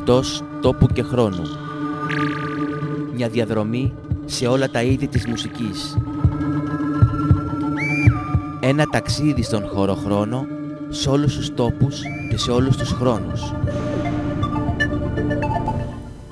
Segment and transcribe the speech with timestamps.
[0.00, 1.42] εκτός τόπου και χρόνου.
[3.14, 3.92] Μια διαδρομή
[4.24, 5.96] σε όλα τα είδη της μουσικής.
[8.60, 10.46] Ένα ταξίδι στον χωροχρόνο,
[10.88, 12.00] σε όλους τους τόπους
[12.30, 13.52] και σε όλους τους χρόνους.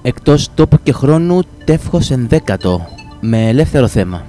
[0.02, 2.86] Εκτός τόπου και χρόνου, τεύχος ενδέκατο,
[3.20, 4.22] με ελεύθερο θέμα.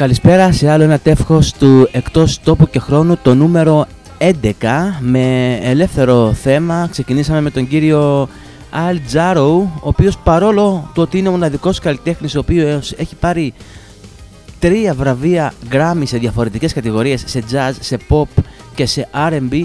[0.00, 3.86] Καλησπέρα σε άλλο ένα τεύχος του εκτός τόπου και χρόνου το νούμερο
[4.18, 4.32] 11
[5.00, 6.88] με ελεύθερο θέμα.
[6.90, 8.28] Ξεκινήσαμε με τον κύριο
[8.72, 13.54] Al Jarrow, ο οποίος παρόλο το ότι είναι ο μοναδικός καλλιτέχνης ο οποίος έχει πάρει
[14.58, 18.42] τρία βραβεία Grammy σε διαφορετικές κατηγορίες, σε jazz, σε pop
[18.74, 19.64] και σε R&B,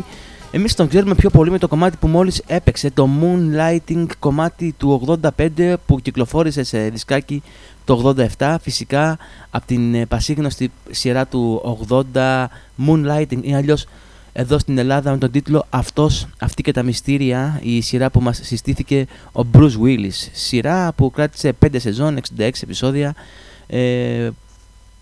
[0.55, 5.19] εμείς τον ξέρουμε πιο πολύ με το κομμάτι που μόλις έπαιξε, το Moonlighting κομμάτι του
[5.37, 7.43] 85 που κυκλοφόρησε σε δισκάκι
[7.85, 9.17] το 87 φυσικά
[9.49, 11.77] από την ε, πασίγνωστη σειρά του
[12.13, 12.45] 80
[12.87, 13.85] Moonlighting ή αλλιώς
[14.33, 18.39] εδώ στην Ελλάδα με τον τίτλο «Αυτός, αυτή και τα μυστήρια» η σειρά που μας
[18.43, 20.29] συστήθηκε ο Bruce Willis.
[20.31, 23.15] Σειρά που κράτησε 5 σεζόν, 66 επεισόδια
[23.67, 24.29] ε,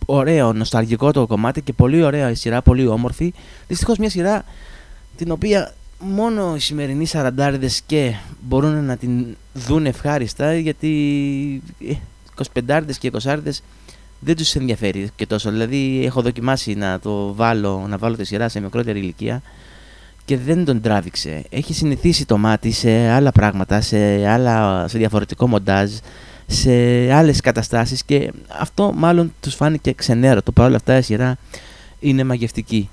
[0.05, 3.33] ωραίο, νοσταλγικό το κομμάτι και πολύ ωραία η σειρά, πολύ όμορφη.
[3.67, 4.43] Δυστυχώς μια σειρά
[5.23, 11.61] την οποία μόνο οι σημερινοί σαραντάριδες και μπορούν να την δουν ευχάριστα γιατί
[12.65, 13.35] 25 και 20
[14.19, 15.49] δεν τους ενδιαφέρει και τόσο.
[15.49, 19.41] Δηλαδή έχω δοκιμάσει να το βάλω, να βάλω τη σειρά σε μικρότερη ηλικία
[20.25, 21.43] και δεν τον τράβηξε.
[21.49, 25.91] Έχει συνηθίσει το μάτι σε άλλα πράγματα, σε, άλλα, σε διαφορετικό μοντάζ,
[26.47, 26.71] σε
[27.13, 30.51] άλλες καταστάσεις και αυτό μάλλον τους φάνηκε ξενέρωτο.
[30.51, 31.37] Παρ' όλα αυτά η σειρά
[31.99, 32.89] είναι μαγευτική.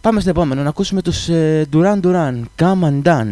[0.00, 3.28] Α, πάμε στο επόμενο, να ακούσουμε τους ε, Duran Duran, Come and Done.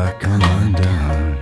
[0.00, 1.36] I come undone.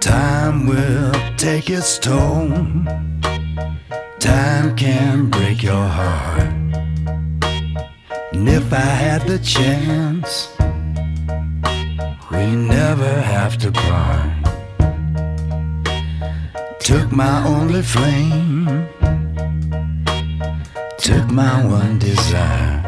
[0.00, 2.50] Time will take its toll.
[4.18, 6.52] Time can break your heart.
[8.32, 10.54] And if I had the chance,
[12.30, 14.30] we never have to part.
[16.80, 18.85] Took my only flame,
[21.36, 22.82] my one desire,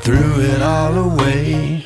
[0.00, 1.77] threw it all away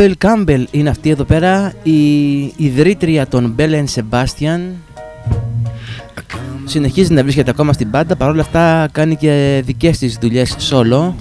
[0.00, 4.60] Η Isabel Campbell είναι αυτή εδώ πέρα, η ιδρύτρια των Bell Sebastian.
[6.64, 11.12] Συνεχίζει να βρίσκεται ακόμα στην πάντα, παρόλα αυτά κάνει και δικές της δουλειές solo.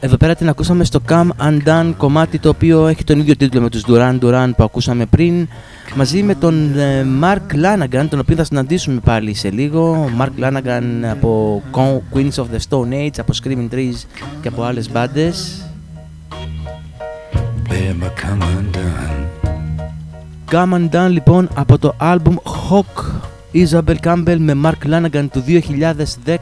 [0.00, 3.68] Εδώ πέρα την ακούσαμε στο Come Undone κομμάτι το οποίο έχει τον ίδιο τίτλο με
[3.68, 5.48] τους Duran Duran που ακούσαμε πριν
[5.94, 10.82] μαζί με τον ε, Mark Lanagan τον οποίο θα συναντήσουμε πάλι σε λίγο Mark Lanagan
[11.10, 11.62] από
[12.14, 14.04] Queens of the Stone Age, από Screaming Trees
[14.42, 15.67] και από άλλες μπάντες
[17.68, 19.26] Babe, I come undone.
[20.50, 22.34] Come Undone λοιπόν από το album
[22.70, 23.04] Hawk
[23.54, 25.44] Isabel Campbell με Mark Lanagan του
[26.26, 26.36] 2010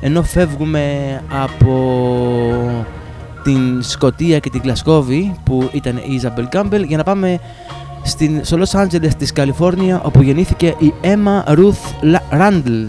[0.00, 0.82] ενώ φεύγουμε
[1.42, 1.74] από
[3.42, 7.38] την Σκοτία και την Γλασκόβη που ήταν η Isabel Campbell για να πάμε
[8.02, 12.86] στην, στο Los Angeles της Καλιφόρνια όπου γεννήθηκε η Emma Ruth La- Randall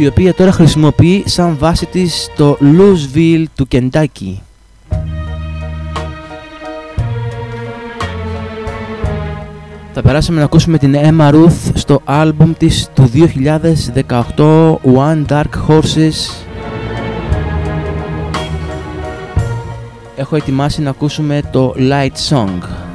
[0.00, 4.42] η οποία τώρα χρησιμοποιεί σαν βάση της το Louisville του Κεντάκι.
[9.92, 13.10] Θα Θα περάσουμε να ακούσουμε την Emma Ruth στο άλμπουμ της του
[14.36, 16.46] 2018 One Dark Horses
[20.16, 22.87] Έχω ετοιμάσει να ακούσουμε το Light Song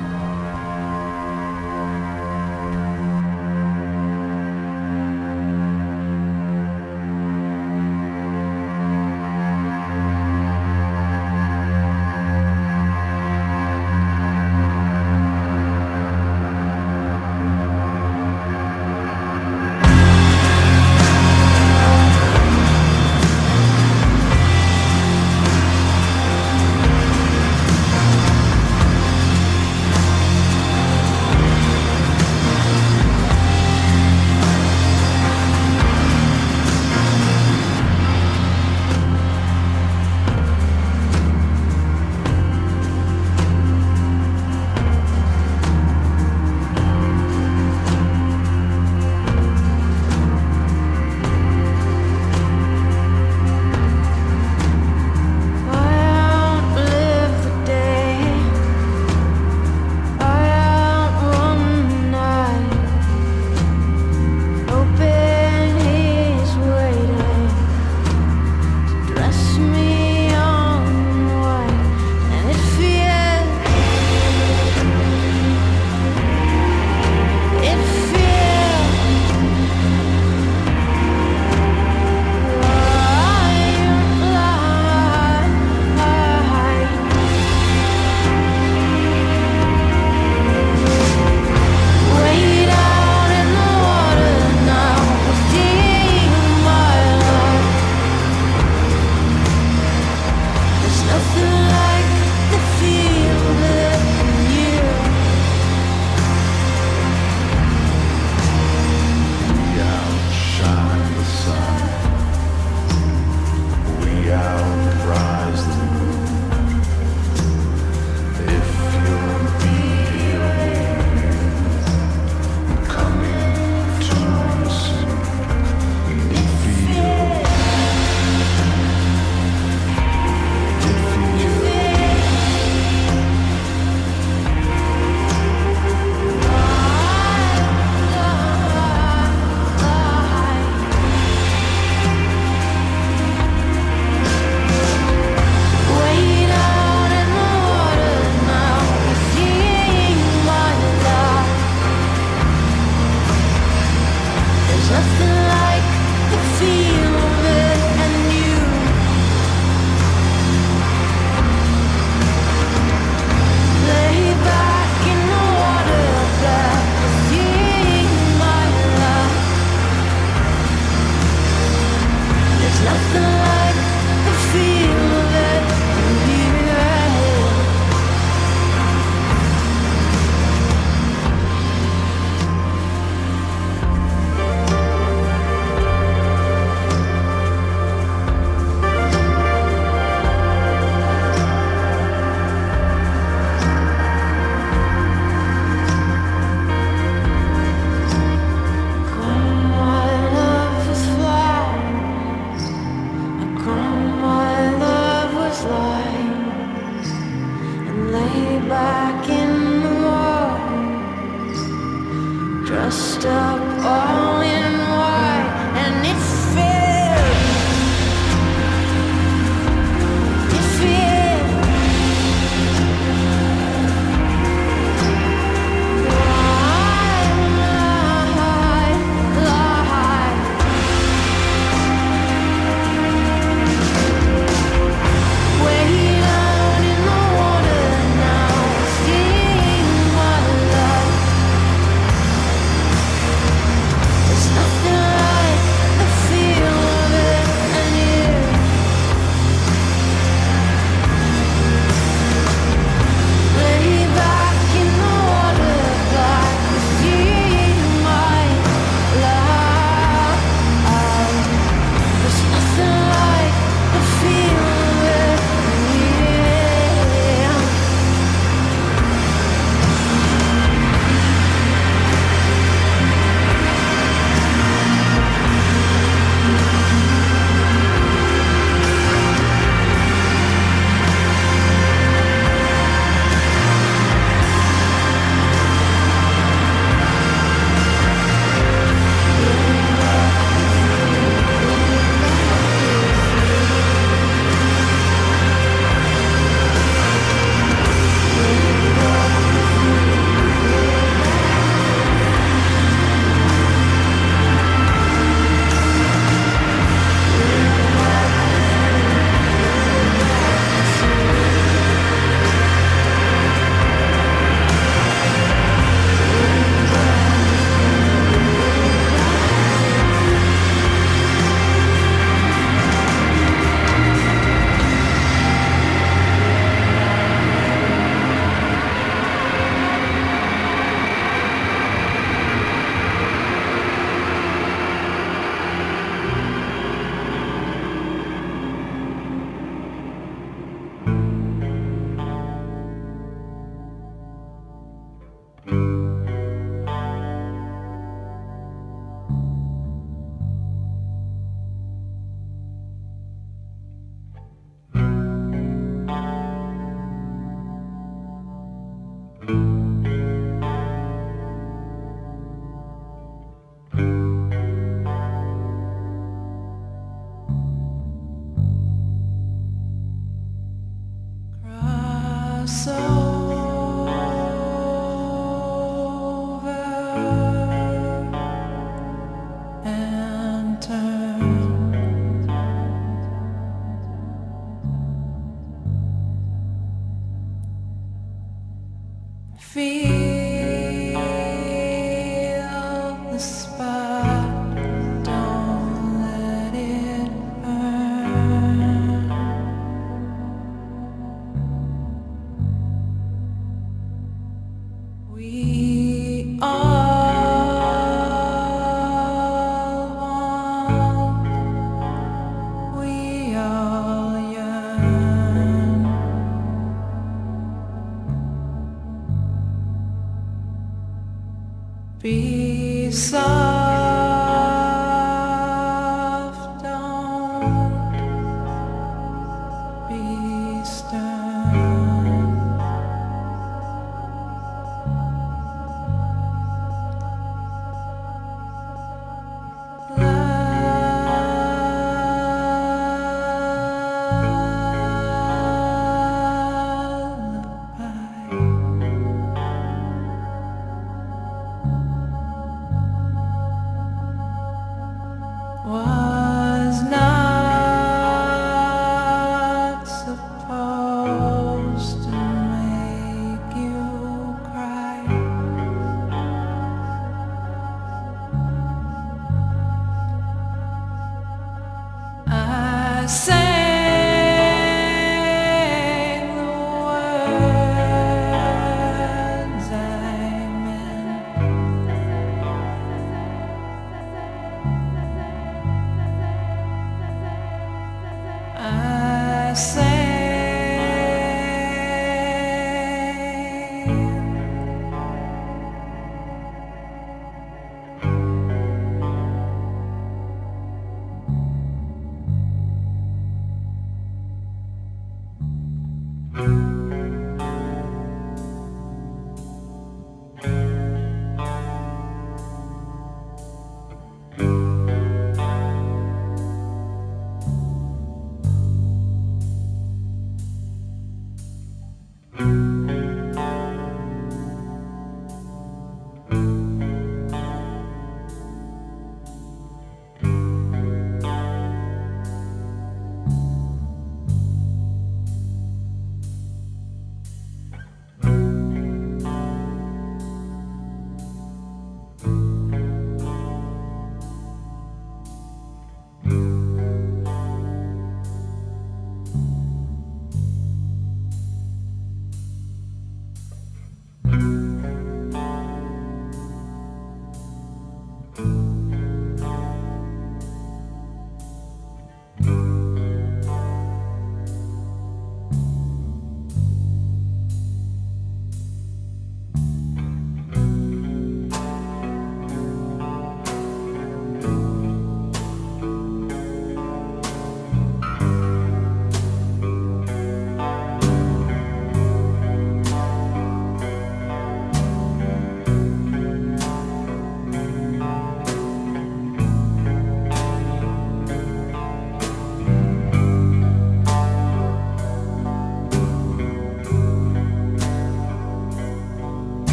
[422.24, 423.73] beside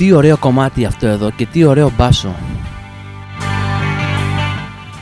[0.00, 2.34] Τι ωραίο κομμάτι αυτό εδώ και τι ωραίο μπάσο.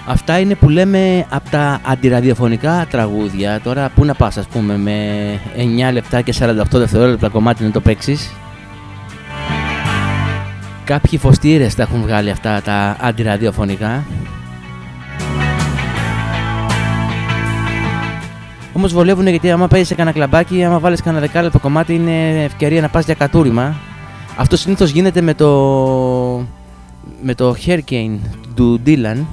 [0.07, 3.61] Αυτά είναι που λέμε από τα αντιραδιοφωνικά τραγούδια.
[3.61, 4.95] Τώρα πού να πας ας πούμε με
[5.89, 8.33] 9 λεπτά και 48 δευτερόλεπτα κομμάτι να το παίξεις.
[10.85, 14.05] Κάποιοι φωστήρες τα έχουν βγάλει αυτά τα αντιραδιοφωνικά.
[18.73, 22.81] Όμως βολεύουν γιατί άμα παίζεις σε κανένα κλαμπάκι, άμα βάλεις κανένα δεκάλεπτο κομμάτι, είναι ευκαιρία
[22.81, 23.77] να πας για κατούριμα.
[24.41, 25.49] Αυτό συνήθως γίνεται με το,
[27.23, 28.19] με το Hurricane
[28.55, 29.25] του Dylan.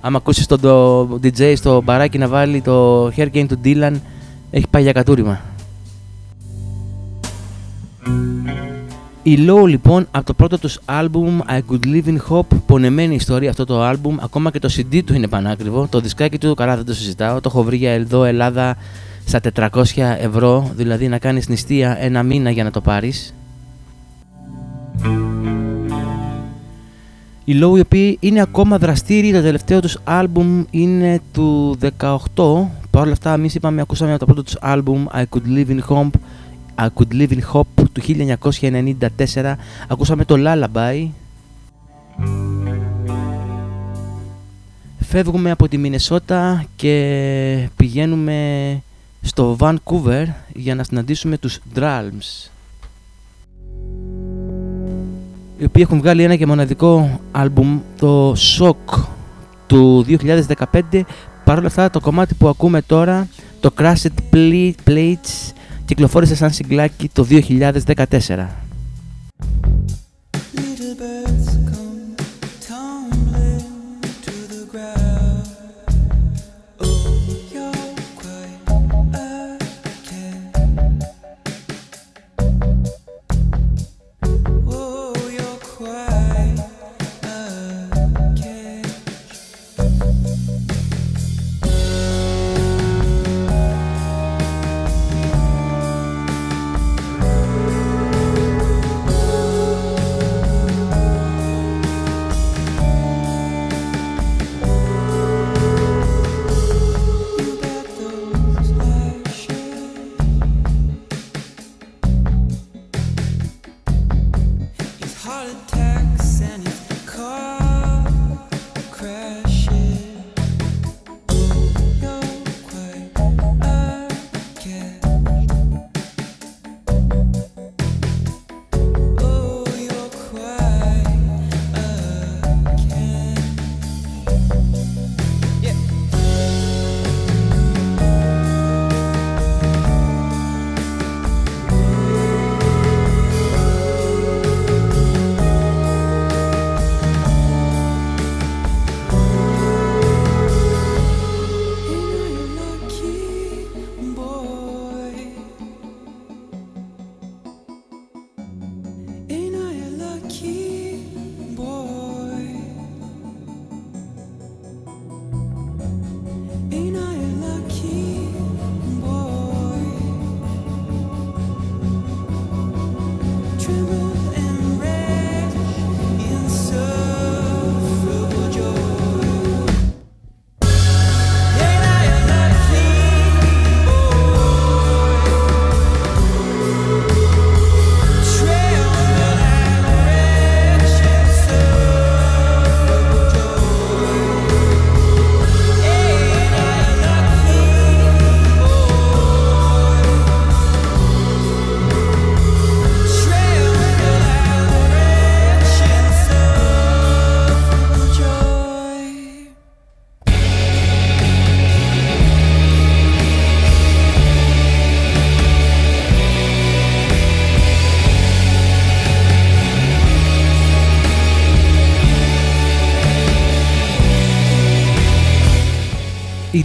[0.00, 3.92] Άμα ακούσεις τον το DJ στο μπαράκι να βάλει το Hurricane του Dylan,
[4.50, 5.40] έχει πάει για κατούριμα.
[9.22, 13.50] Η Low λοιπόν από το πρώτο τους άλμπουμ I Could Live in Hope πονεμένη ιστορία
[13.50, 16.84] αυτό το άλμπουμ ακόμα και το CD του είναι πανάκριβο το δισκάκι του καλά δεν
[16.84, 18.76] το συζητάω το έχω βρει για εδώ Ελλάδα
[19.24, 19.82] στα 400
[20.18, 23.34] ευρώ δηλαδή να κάνεις νηστεία ένα μήνα για να το πάρεις
[27.44, 32.18] η Low η οποία είναι ακόμα δραστήρια το τελευταίο τους άλμπουμ είναι του 18
[32.90, 35.80] παρ' όλα αυτά εμείς είπαμε ακούσαμε από το πρώτο τους άλμπουμ I Could Live in
[35.88, 36.10] Hope
[36.78, 38.02] I Could Live in Hope του
[39.08, 39.54] 1994
[39.88, 41.08] ακούσαμε το Lullaby
[45.00, 48.82] φεύγουμε από τη Μινεσότα και πηγαίνουμε
[49.22, 50.24] στο Vancouver
[50.54, 52.51] για να συναντήσουμε τους Drums
[55.62, 59.04] οι οποίοι έχουν βγάλει ένα και μοναδικό άλμπουμ το Shock
[59.66, 60.06] του
[60.92, 61.00] 2015
[61.44, 63.28] παρόλα αυτά το κομμάτι που ακούμε τώρα
[63.60, 64.36] το Crushed
[64.86, 65.52] Plates
[65.84, 68.46] κυκλοφόρησε σαν συγκλάκι το 2014.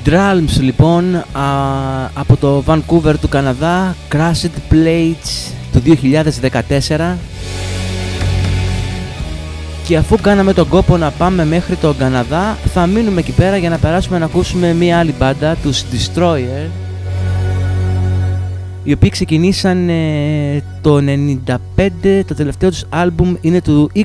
[0.10, 1.24] Drums λοιπόν α,
[2.14, 5.82] από το Vancouver του Καναδά Crashed Plates του
[6.88, 7.16] 2014
[9.88, 13.70] και αφού κάναμε τον κόπο να πάμε μέχρι τον Καναδά θα μείνουμε εκεί πέρα για
[13.70, 16.70] να περάσουμε να ακούσουμε μια άλλη μπάντα τους Destroyer
[18.84, 19.90] οι οποίοι ξεκινήσαν
[20.82, 21.00] το
[21.46, 24.04] 95 το τελευταίο τους άλμπουμ είναι του 2020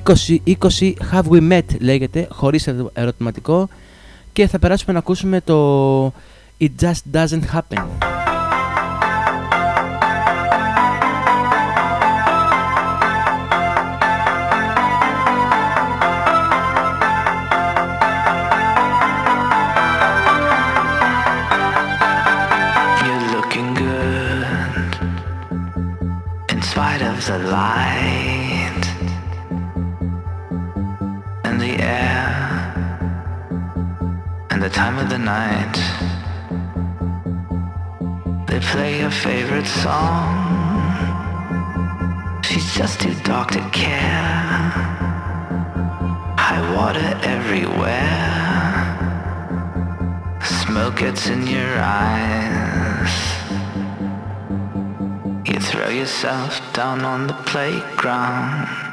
[1.12, 3.68] Have We Met λέγεται χωρίς ερωτηματικό
[4.33, 6.07] και θα περάσουμε να ακούσουμε το
[6.61, 8.12] It Just Doesn't Happen.
[27.33, 28.01] the lie.
[34.62, 35.74] the time of the night.
[38.46, 40.30] They play your favorite song.
[42.44, 44.70] She's just too dark to care.
[46.38, 48.70] High water everywhere.
[50.44, 53.14] Smoke gets in your eyes.
[55.44, 58.91] You throw yourself down on the playground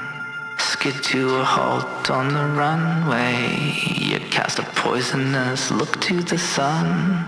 [0.62, 3.74] skid to a halt on the runway.
[3.96, 7.26] You cast a poisonous look to the sun.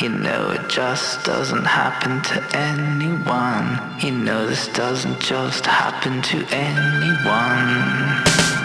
[0.00, 3.78] You know it just doesn't happen to anyone.
[4.00, 8.63] You know this doesn't just happen to anyone.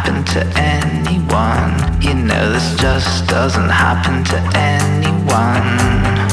[0.00, 2.00] happen to anyone.
[2.00, 6.29] You know this just doesn't happen to anyone.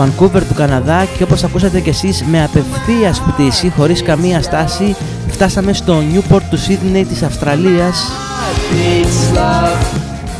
[0.00, 4.96] Vancouver του Καναδά και όπως ακούσατε και εσείς με απευθείας πτήση χωρίς καμία στάση
[5.28, 8.10] φτάσαμε στο Newport του Sydney της Αυστραλίας.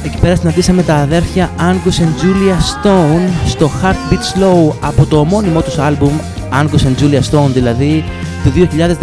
[0.05, 5.63] Εκεί πέρα συναντήσαμε τα αδέρφια Angus and Julia Stone στο Heartbeat Slow από το ομώνυμό
[5.63, 6.13] τους άλμπουμ
[6.53, 8.05] Angus and Julia Stone δηλαδή
[8.45, 8.53] του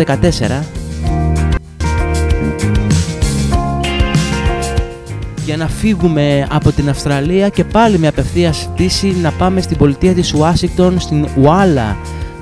[0.09, 0.76] 2014
[5.47, 10.13] για να φύγουμε από την Αυστραλία και πάλι με απευθεία πτήση να πάμε στην πολιτεία
[10.13, 11.97] της Ουάσιγκτον, στην Ουάλα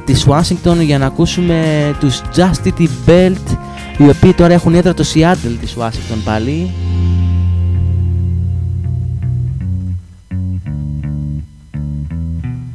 [0.06, 1.62] της Ουάσιγκτον για να ακούσουμε
[2.00, 3.58] τους Justity Belt
[3.98, 6.72] οι οποίοι τώρα έχουν έδρα το Seattle της Ουάσιγκτον πάλι.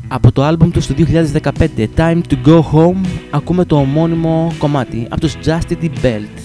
[0.08, 5.20] Από το άλμπουμ τους στο 2015 Time to Go Home ακούμε το ομώνυμο κομμάτι από
[5.20, 6.39] τους Justity Belt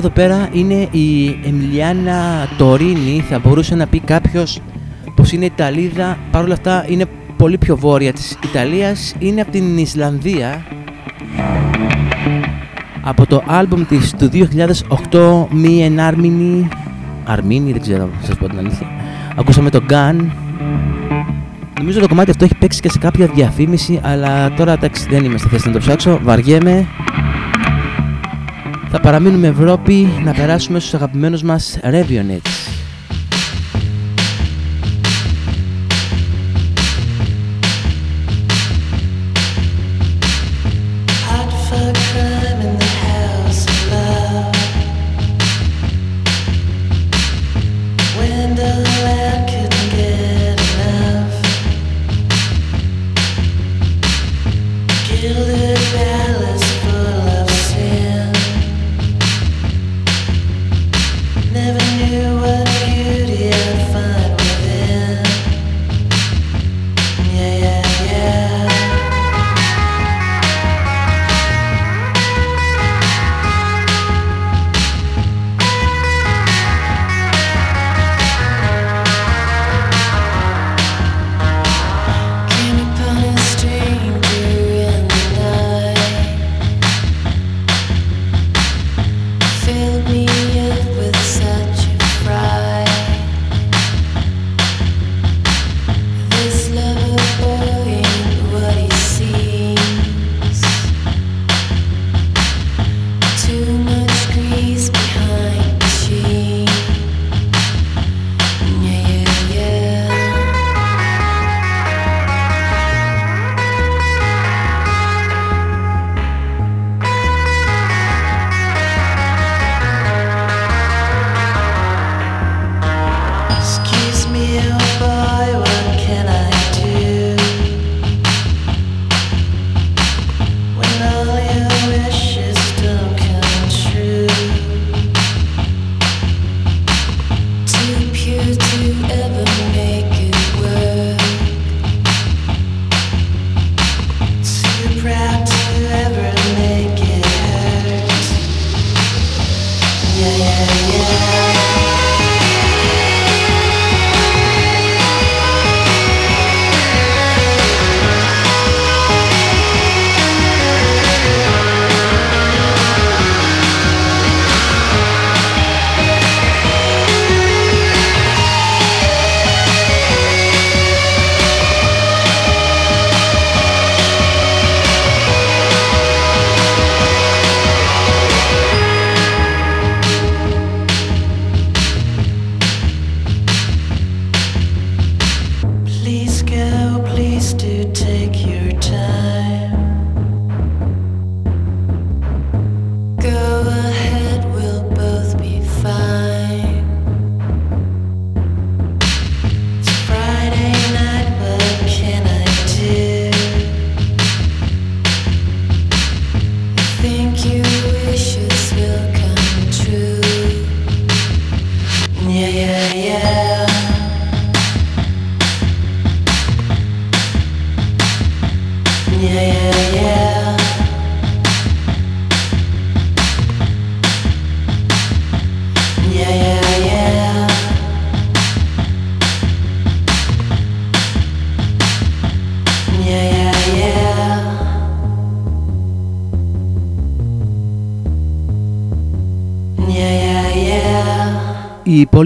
[0.00, 3.24] εδώ πέρα είναι η Εμιλιάνα Τωρίνη.
[3.28, 4.60] Θα μπορούσε να πει κάποιος
[5.14, 6.18] πως είναι Ιταλίδα.
[6.30, 7.04] Παρ' όλα αυτά είναι
[7.36, 9.14] πολύ πιο βόρεια της Ιταλίας.
[9.18, 10.64] Είναι από την Ισλανδία.
[13.02, 16.68] Από το άλμπουμ της του 2008 «Μη εν Άρμινη».
[17.24, 18.86] Αρμίνη, δεν ξέρω, σας πω την αλήθεια.
[19.36, 20.16] Ακούσαμε το Gun.
[21.78, 25.38] Νομίζω το κομμάτι αυτό έχει παίξει και σε κάποια διαφήμιση, αλλά τώρα εντάξει δεν είμαι
[25.38, 26.18] στη θέση να το ψάξω.
[26.22, 26.86] Βαριέμαι.
[28.92, 32.79] Θα παραμείνουμε Ευρώπη να περάσουμε στους αγαπημένους μας Revionets.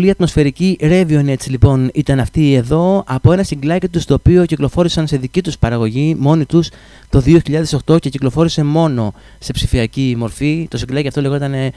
[0.05, 5.17] Πολύ ατμοσφαιρική Ravionets λοιπόν ήταν αυτή εδώ από ένα συγκλάκι τους το οποίο κυκλοφόρησαν σε
[5.17, 6.69] δική τους παραγωγή μόνοι τους
[7.09, 7.23] το
[7.87, 10.67] 2008 και κυκλοφόρησε μόνο σε ψηφιακή μορφή.
[10.71, 11.73] Το συγκλάκι αυτό λεγόταν ε,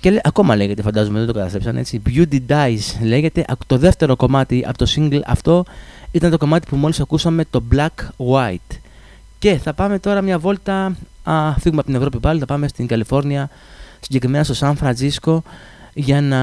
[0.00, 2.02] και ακόμα λέγεται φαντάζομαι δεν το καταστρέψαν έτσι.
[2.06, 3.44] Beauty Dies λέγεται.
[3.66, 5.64] Το δεύτερο κομμάτι από το single αυτό
[6.10, 8.76] ήταν το κομμάτι που μόλις ακούσαμε το Black White.
[9.38, 12.86] Και θα πάμε τώρα μια βόλτα α, φύγουμε από την Ευρώπη πάλι θα πάμε στην
[12.86, 13.48] Καλιφόρνια
[14.00, 15.42] συγκεκριμένα στο Σαν Φραντζίσκο
[15.94, 16.40] για να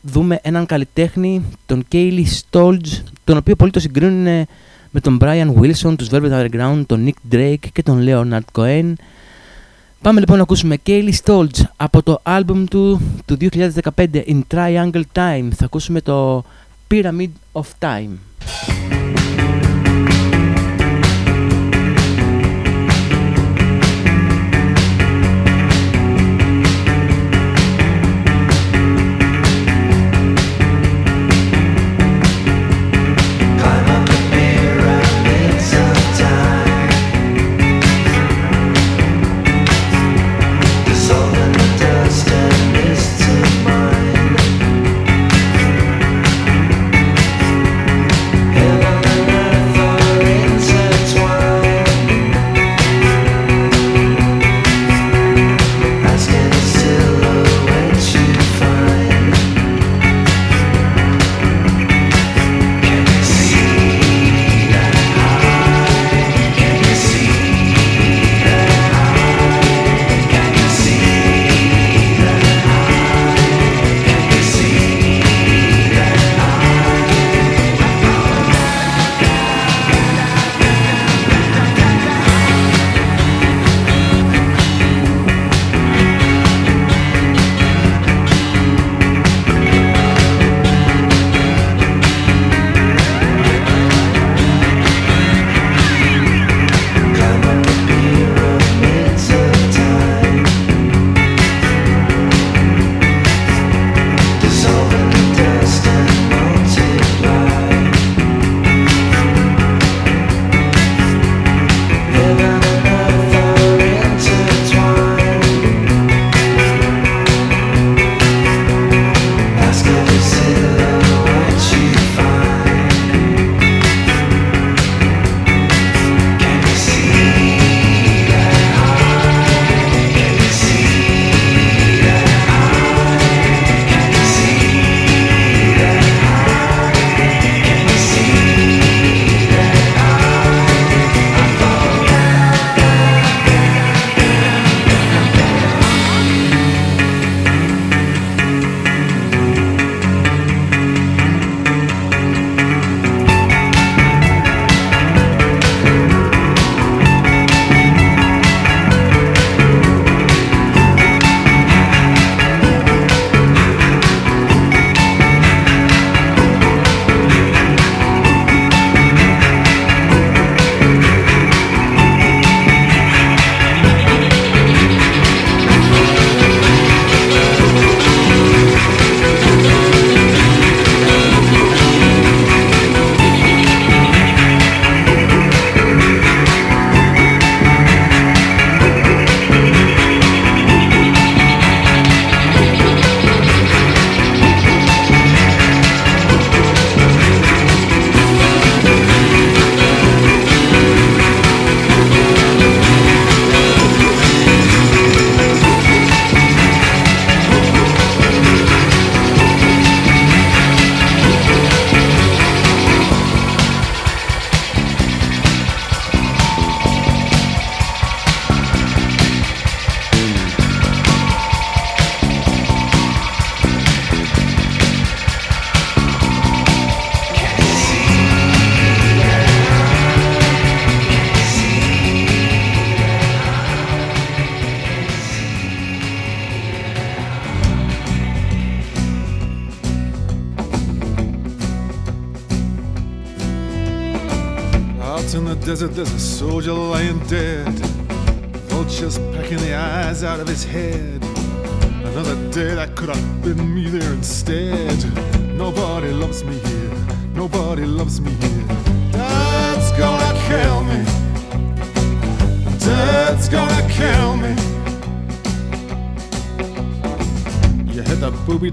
[0.00, 4.46] δούμε έναν καλλιτέχνη, τον Kaylee Stolz, τον οποίο πολλοί το συγκρίνουν
[4.90, 8.92] με τον Brian Wilson, τους Velvet Underground, τον Nick Drake και τον Leonard Cohen.
[10.02, 15.48] Πάμε λοιπόν να ακούσουμε Kaylee Stolz από το άλμπουμ του του 2015 In Triangle Time.
[15.54, 16.44] Θα ακούσουμε το
[16.90, 18.16] Pyramid of Time.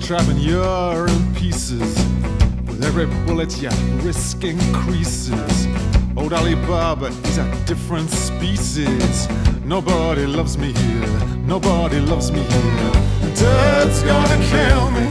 [0.05, 1.95] Trap and you're in pieces.
[2.67, 3.71] With every bullet, your
[4.03, 5.67] risk increases.
[6.15, 9.27] Old Alibaba, he's a different species.
[9.63, 11.07] Nobody loves me here,
[11.47, 12.91] nobody loves me here.
[13.33, 15.04] Dad's gonna kill me.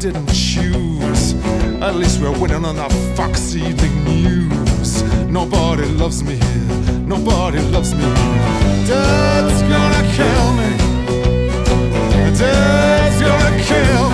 [0.00, 1.34] Didn't choose.
[1.82, 5.02] At least we're winning on the Fox Evening News.
[5.28, 8.86] Nobody loves me here, nobody loves me here.
[8.88, 10.70] Dad's gonna kill me.
[12.38, 14.09] Dad's gonna kill me.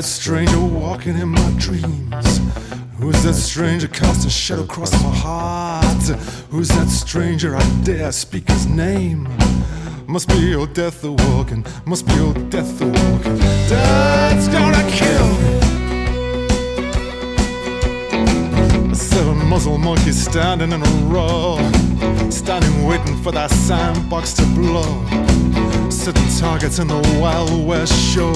[0.00, 2.40] That stranger walking in my dreams?
[3.00, 6.04] Who's that stranger casting shadow across my heart?
[6.50, 9.28] Who's that stranger I dare speak his name?
[10.06, 13.36] Must be old death the walking, must be old death the walking.
[13.68, 15.28] Dad's gonna kill
[18.88, 18.94] me.
[18.94, 21.58] Seven muzzle monkeys standing in a row,
[22.30, 25.04] standing waiting for that sandbox to blow.
[25.90, 28.32] Sitting targets in the Wild West show.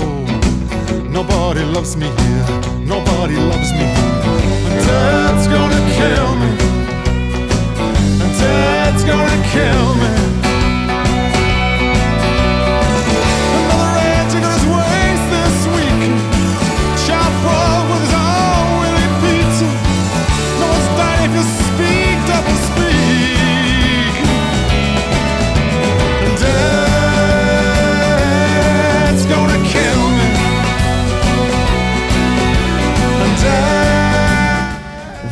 [1.11, 2.47] Nobody loves me here.
[2.80, 3.87] Nobody loves me.
[4.70, 6.51] And Dad's gonna kill me.
[8.22, 10.24] And Dad's gonna kill me.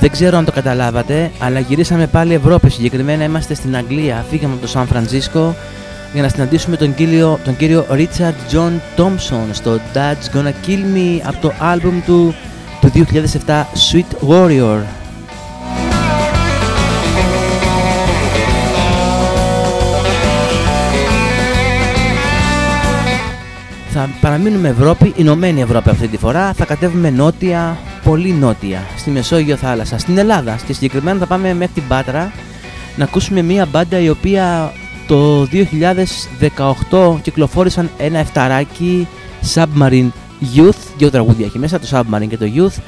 [0.02, 2.70] Δεν ξέρω αν το καταλάβατε, αλλά γυρίσαμε πάλι Ευρώπη.
[2.70, 4.24] Συγκεκριμένα είμαστε στην Αγγλία.
[4.30, 5.54] Φύγαμε από το Σαν Φρανσίσκο
[6.12, 11.20] για να συναντήσουμε τον κύριο, τον κύριο Richard John Thompson στο Dad's Gonna Kill Me
[11.22, 12.34] από το άλμπουμ του
[12.80, 12.92] του
[13.46, 14.80] 2007 Sweet Warrior.
[23.88, 26.52] Θα παραμείνουμε Ευρώπη, Ηνωμένη Ευρώπη αυτή τη φορά.
[26.52, 30.58] Θα κατέβουμε νότια, πολύ νότια, στη Μεσόγειο θάλασσα, στην Ελλάδα.
[30.66, 32.32] Και συγκεκριμένα θα πάμε μέχρι την Πάτρα
[32.96, 34.72] να ακούσουμε μία μπάντα η οποία
[35.06, 35.48] το
[36.90, 39.08] 2018 κυκλοφόρησαν ένα εφταράκι
[39.54, 40.08] Submarine
[40.56, 42.80] Youth, δύο τραγούδια έχει μέσα, το Submarine και το Youth.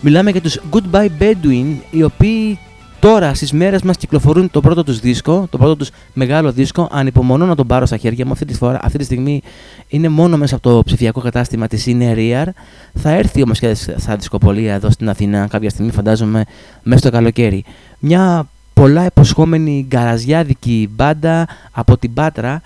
[0.00, 2.58] Μιλάμε για τους Goodbye Bedouin, οι οποίοι
[3.00, 6.88] τώρα στις μέρες μας κυκλοφορούν το πρώτο τους δίσκο, το πρώτο τους μεγάλο δίσκο.
[6.90, 9.42] Ανυπομονώ να τον πάρω στα χέρια μου αυτή τη, φορά, αυτή τη στιγμή.
[9.88, 12.46] Είναι μόνο μέσα από το ψηφιακό κατάστημα της Είναι Rear.
[12.94, 16.44] Θα έρθει όμως και στα δισκοπολία εδώ στην Αθήνα κάποια στιγμή, φαντάζομαι,
[16.82, 17.64] μέσα στο καλοκαίρι.
[17.98, 22.62] Μια πολλά υποσχόμενη γκαραζιάδικη μπάντα από την Πάτρα.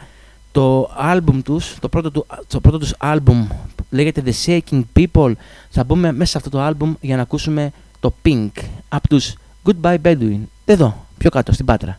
[0.52, 3.46] Το άλμπουμ τους, το πρώτο, του, το πρώτο τους άλμπουμ
[3.90, 5.32] λέγεται The Shaking People.
[5.70, 7.70] Θα μπούμε μέσα σε αυτό το άλμπουμ για να ακούσουμε
[8.00, 8.50] το Pink
[8.88, 9.34] από τους
[9.64, 10.40] Goodbye Bedouin.
[10.64, 11.98] Εδώ, πιο κάτω, στην Πάτρα.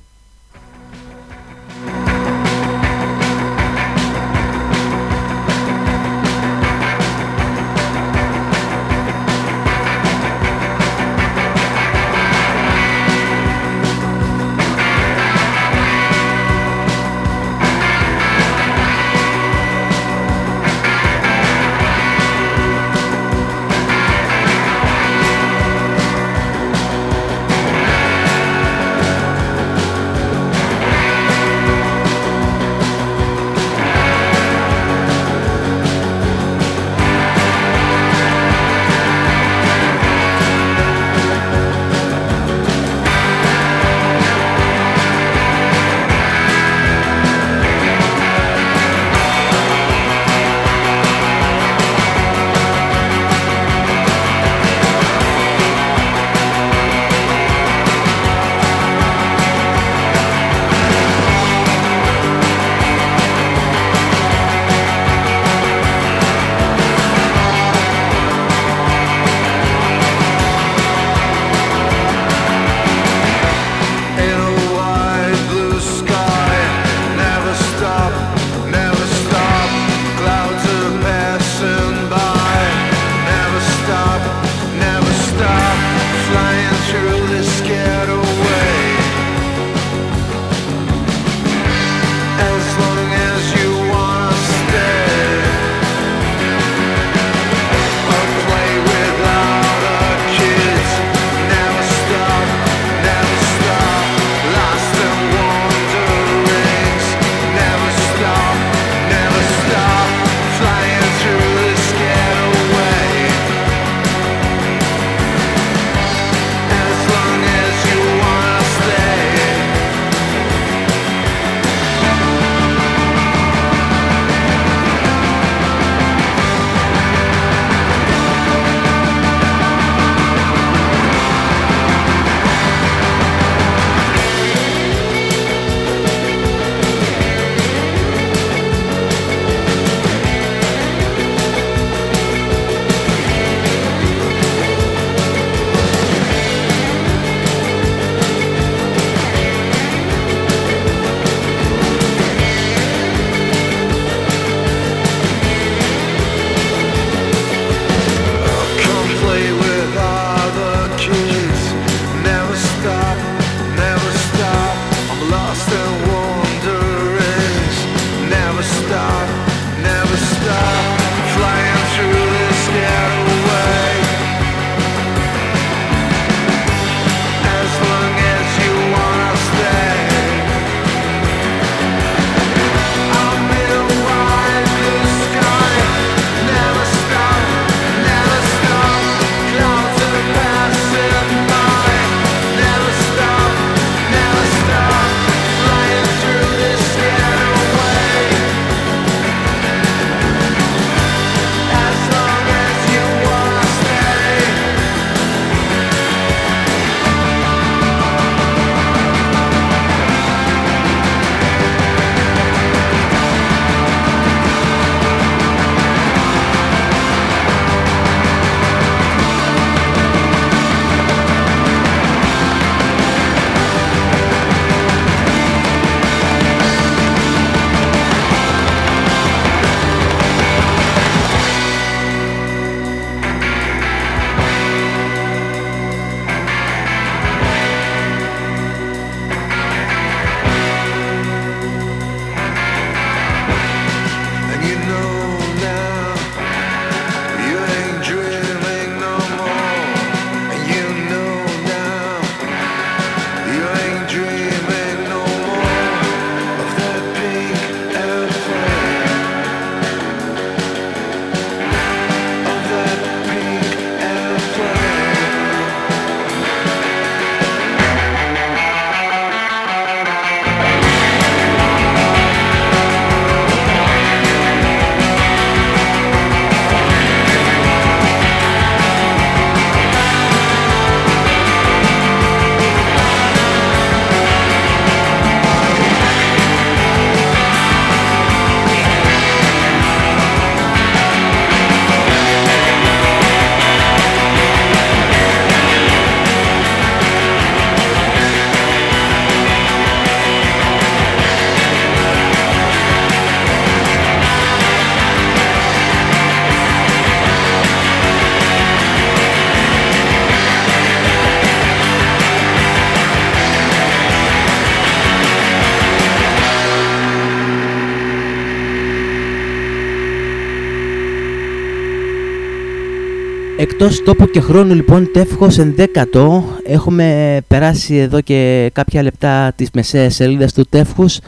[323.57, 330.15] Εκτός τόπου και χρόνου λοιπόν τεύχος ενδέκατο έχουμε περάσει εδώ και κάποια λεπτά τις μεσαίες
[330.15, 331.19] σελίδες του τεύχους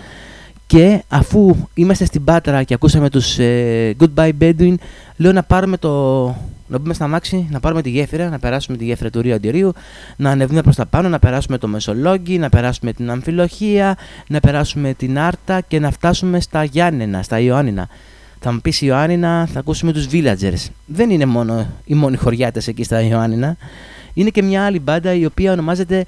[0.65, 4.73] και αφού είμαστε στην Πάτρα και ακούσαμε τους ε, Goodbye Bedouin
[5.17, 6.25] λέω να πάρουμε το...
[6.67, 9.73] Να μπούμε στα μάξι, να πάρουμε τη γέφυρα, να περάσουμε τη γέφυρα του Ρίου Αντιρίου,
[10.15, 13.97] να ανεβούμε προς τα πάνω, να περάσουμε το Μεσολόγγι, να περάσουμε την Αμφιλοχία,
[14.27, 17.87] να περάσουμε την Άρτα και να φτάσουμε στα Γιάννενα, στα Ιωάννινα.
[18.39, 20.69] Θα μου πεις Ιωάννινα, θα ακούσουμε τους Villagers.
[20.85, 23.57] Δεν είναι μόνο οι μόνοι χωριάτες εκεί στα Ιωάννινα.
[24.13, 26.05] Είναι και μια άλλη μπάντα η οποία ονομάζεται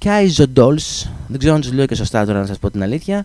[0.00, 1.08] Sky Dolls.
[1.26, 3.24] Δεν ξέρω αν τους λέω και σωστά τώρα να σας πω την αλήθεια.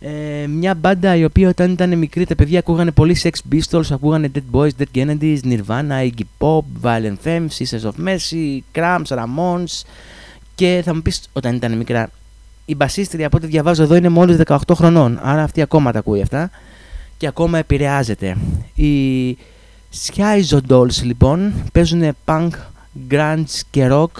[0.00, 4.30] Ε, μια μπάντα η οποία όταν ήταν μικρή τα παιδιά ακούγανε πολύ Sex Pistols, ακούγανε
[4.34, 9.82] Dead Boys, Dead Kennedys, Nirvana, Iggy Pop, Violent Femmes, Sisters of Mercy, Cramps, Ramones
[10.54, 12.10] και θα μου πεις όταν ήταν μικρά
[12.64, 16.22] η μπασίστρια από ό,τι διαβάζω εδώ είναι μόλις 18 χρονών άρα αυτή ακόμα τα ακούει
[16.22, 16.50] αυτά
[17.22, 18.36] και ακόμα επηρεάζεται.
[18.74, 19.36] Οι
[20.06, 22.50] Sky Dolls λοιπόν παίζουν punk,
[23.10, 24.10] grunge και rock.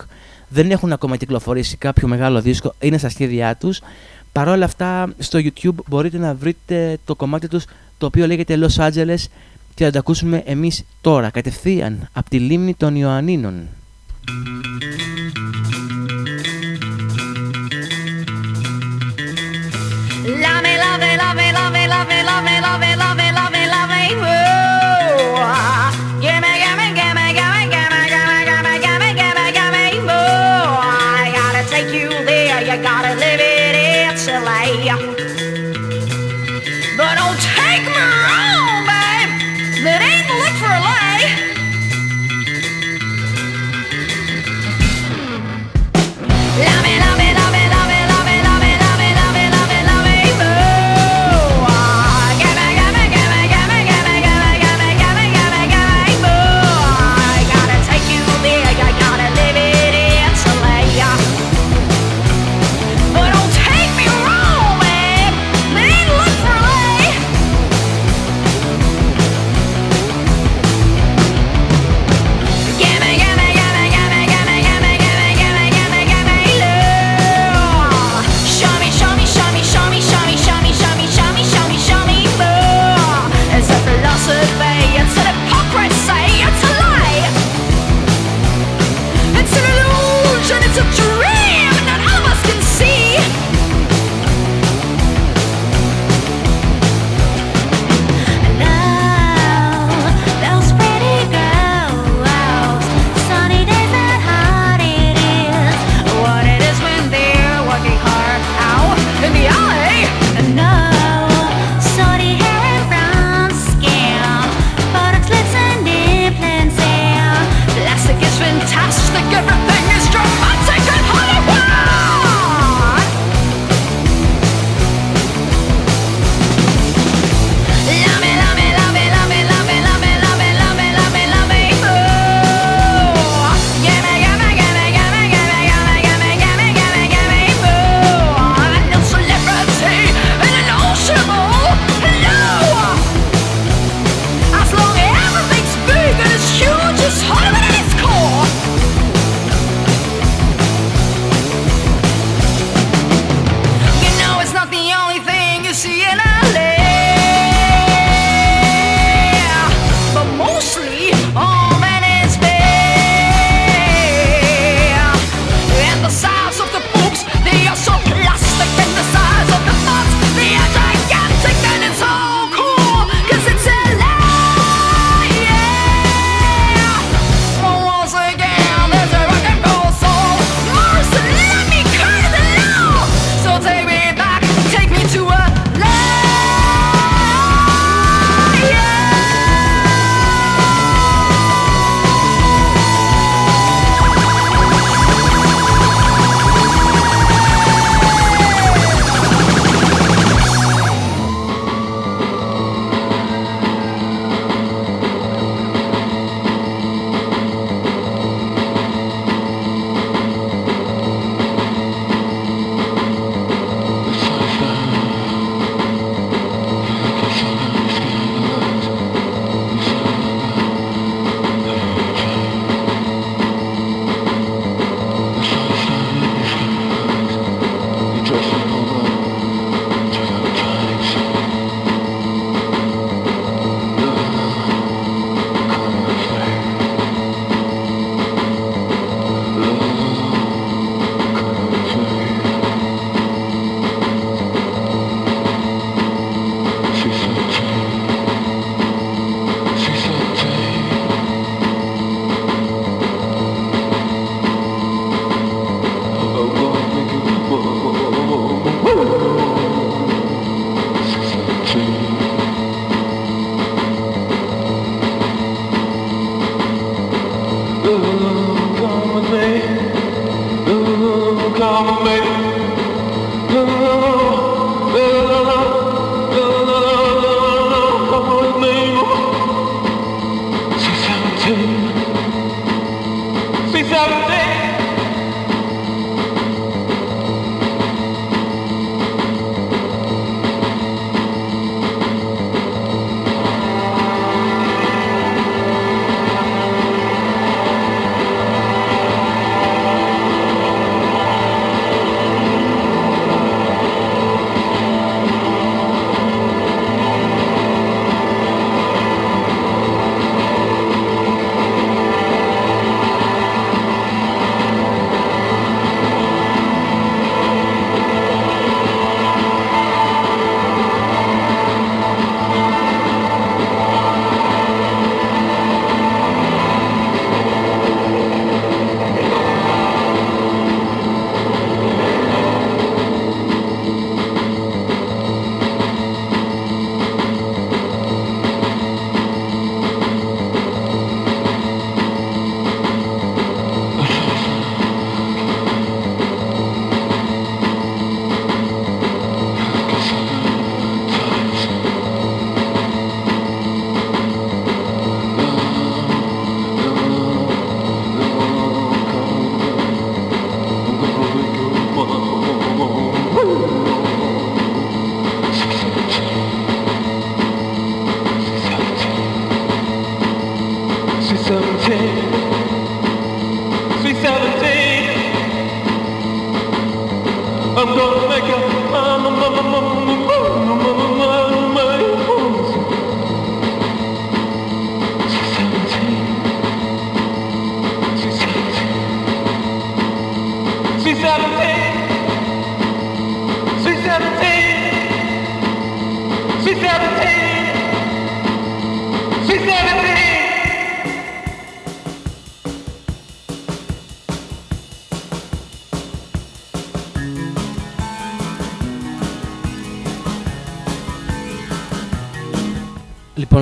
[0.48, 3.80] Δεν έχουν ακόμα κυκλοφορήσει κάποιο μεγάλο δίσκο, είναι στα σχέδιά τους.
[4.32, 7.64] Παρ' όλα αυτά στο YouTube μπορείτε να βρείτε το κομμάτι τους
[7.98, 9.24] το οποίο λέγεται Los Angeles
[9.74, 13.68] και θα τα ακούσουμε εμείς τώρα κατευθείαν από τη λίμνη των Ιωαννίνων.
[20.44, 21.02] Lame, lame.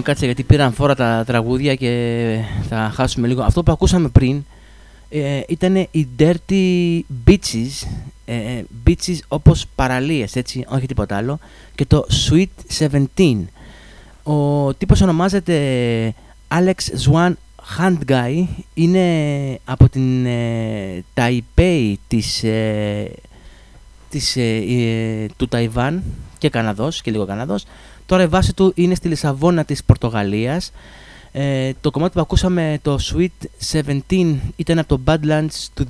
[0.01, 3.43] Λοιπόν, κάτσε γιατί πήραν φόρα τα τραγούδια και θα χάσουμε λίγο.
[3.43, 4.45] Αυτό που ακούσαμε πριν
[5.09, 7.89] ε, ήταν οι Dirty Beaches,
[8.25, 11.39] ε, ε beaches όπως παραλίες, έτσι, όχι τίποτα άλλο,
[11.75, 12.87] και το Sweet
[13.17, 13.45] 17.
[14.23, 16.15] Ο τύπος ονομάζεται
[16.49, 17.33] Alex Zwan
[17.79, 18.45] Handguy,
[18.75, 19.05] είναι
[19.65, 23.11] από την ε, Taipei της, ε,
[24.11, 26.03] της, ε, του Ταϊβάν
[26.39, 27.65] και Καναδός και λίγο Καναδός.
[28.11, 30.73] Τώρα η βάση του είναι στη Λισαβόνα της Πορτογαλίας.
[31.33, 35.87] Ε, το κομμάτι που ακούσαμε, το Sweet 17, ήταν από το Badlands του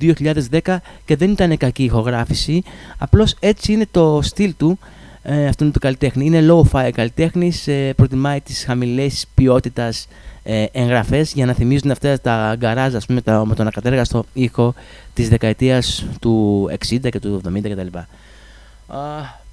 [0.61, 2.63] 2010 και δεν ήταν κακή ηχογράφηση.
[2.97, 4.79] Απλώς έτσι είναι το στυλ του,
[5.21, 6.25] ε, αυτό είναι το καλλιτέχνη.
[6.25, 10.07] Είναι low-fi καλλιτέχνης, ε, προτιμάει τις χαμηλές ποιότητας
[10.43, 14.73] ε, εγγραφές για να θυμίζουν αυτές τα γκαράζ ας πούμε, με τον ακατέργαστο ήχο
[15.13, 17.97] της δεκαετίας του 60 και του 70 κτλ.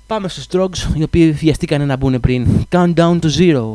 [0.08, 2.46] Πάμε στους Drugs, οι οποίοι βιαστήκαν να μπουν πριν.
[2.70, 3.74] Countdown to Zero.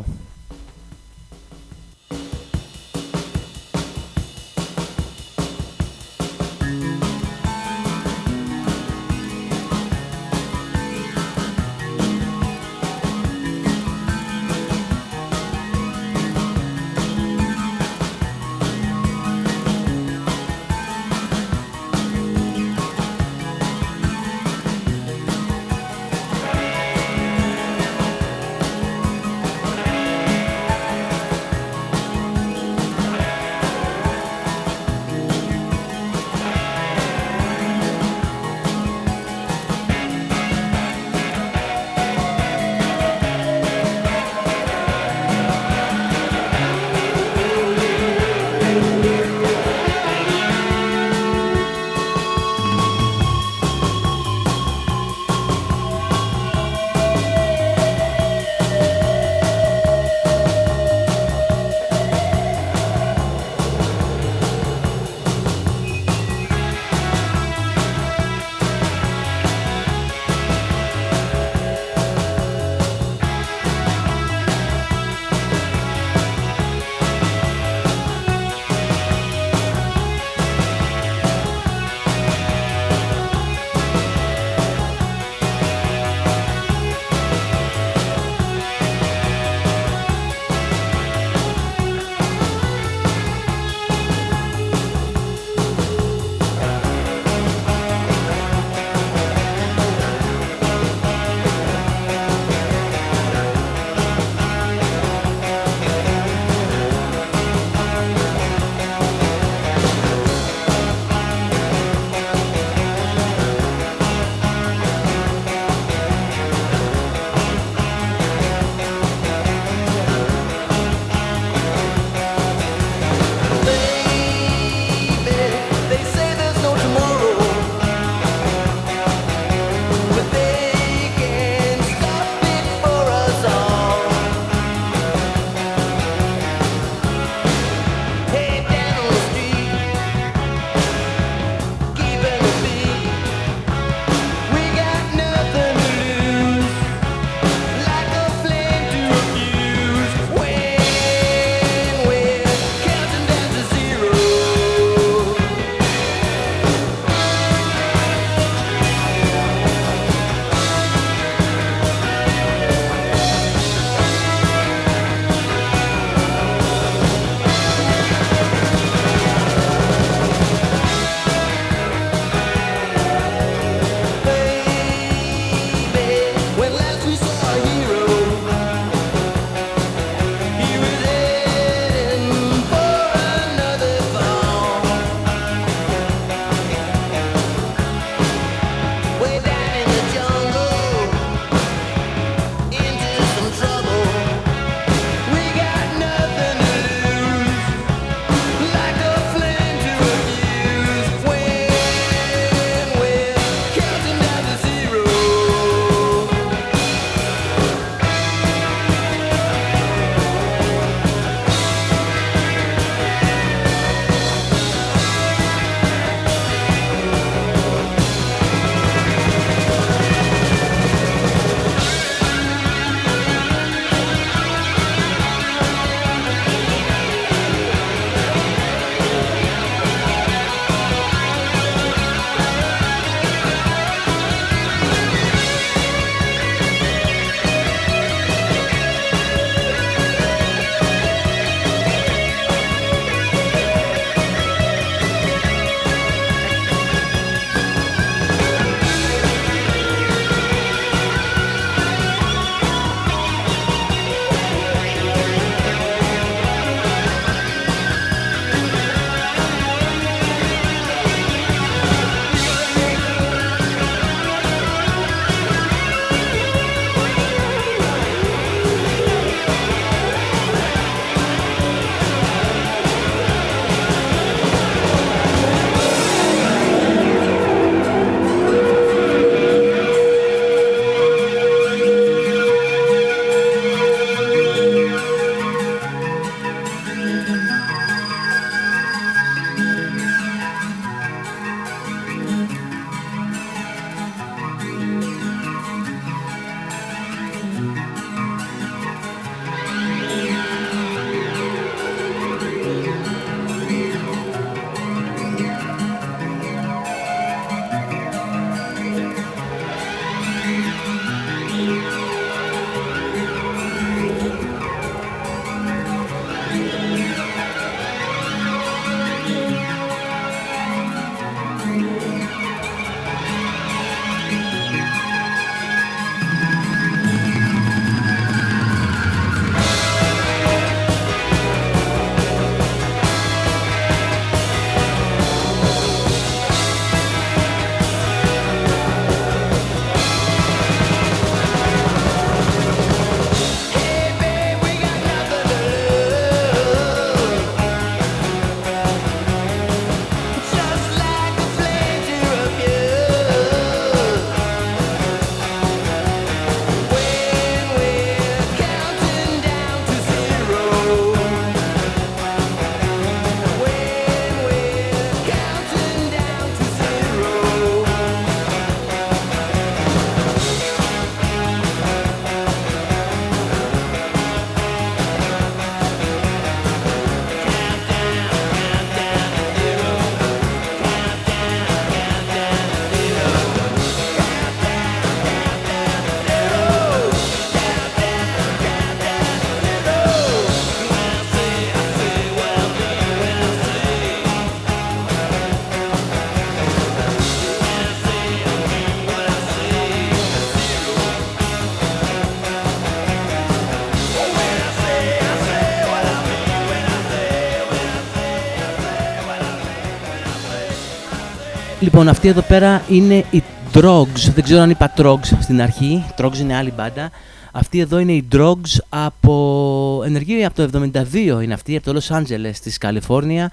[411.94, 413.44] Λοιπόν, αυτή εδώ πέρα είναι η
[413.74, 414.32] Drogs.
[414.34, 416.06] Δεν ξέρω αν είπα Drogs στην αρχή.
[416.18, 417.11] Drogs είναι άλλη μπάντα.
[417.52, 422.15] Αυτή εδώ είναι η Drogs από ενεργή από το 72 είναι αυτή, από το Los
[422.18, 423.52] Angeles της Καλιφόρνια.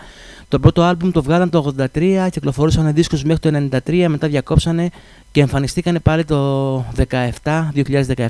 [0.49, 4.89] Το πρώτο άλμπουμ το βγάλαν το 83, κυκλοφορούσαν δίσκους μέχρι το 93, μετά διακόψανε
[5.33, 7.69] και εμφανιστήκανε πάλι το 17,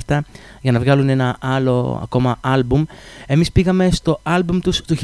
[0.07, 0.19] 2017
[0.61, 2.83] για να βγάλουν ένα άλλο ακόμα άλμπουμ.
[3.25, 4.95] Εμείς πήγαμε στο άλμπουμ τους του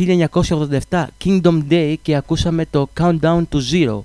[0.89, 3.99] 1987, Kingdom Day και ακούσαμε το Countdown to Zero.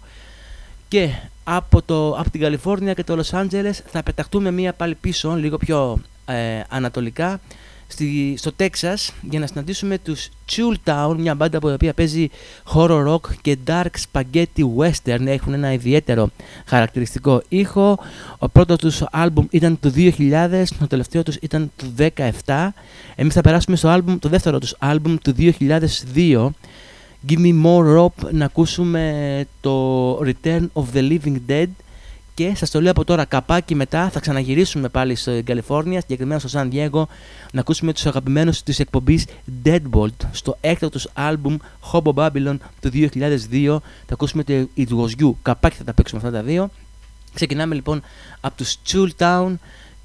[0.93, 1.09] Και
[1.45, 5.57] από, το, από την Καλιφόρνια και το Los Angeles θα πεταχτούμε μία πάλι πίσω, λίγο
[5.57, 7.41] πιο ε, ανατολικά,
[7.87, 12.31] στη, στο Τέξας για να συναντήσουμε τους Chul Town, μια μπάντα που οποία παίζει
[12.75, 15.27] horror rock και dark spaghetti western.
[15.27, 16.31] Έχουν ένα ιδιαίτερο
[16.67, 17.99] χαρακτηριστικό ήχο.
[18.39, 21.87] Ο πρώτος τους άλμπουμ ήταν το 2000, το τελευταίο τους ήταν το
[22.45, 22.69] 2017.
[23.15, 25.35] Εμείς θα περάσουμε στο άλμπουμ, το δεύτερο τους άλμπουμ του
[26.15, 26.51] 2002.
[27.29, 31.67] Give me more rope να ακούσουμε το Return of the Living Dead.
[32.35, 36.49] Και σας το λέω από τώρα καπάκι μετά θα ξαναγυρίσουμε πάλι στην Καλιφόρνια, συγκεκριμένα στο
[36.49, 37.03] Σαν Diego
[37.53, 39.27] να ακούσουμε τους αγαπημένους της εκπομπής
[39.65, 41.57] Deadbolt στο έκτακτο τους άλμπουμ
[41.93, 46.39] Hobo Babylon του 2002 θα ακούσουμε το It Was You, καπάκι θα τα παίξουμε αυτά
[46.39, 46.71] τα δύο.
[47.35, 48.03] Ξεκινάμε λοιπόν
[48.41, 49.55] από τους Chul Town